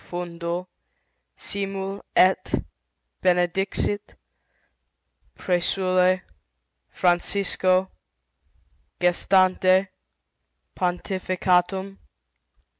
FUNDO. 0.09 0.67
SIMUL. 1.35 2.03
ET. 2.15 2.65
BENEDIXIT. 3.21 4.15
PRÆSULE. 5.39 6.21
FRANCISCO. 6.89 7.87
GESTANTE. 8.99 9.89
PONTIFICATUM 10.73 11.99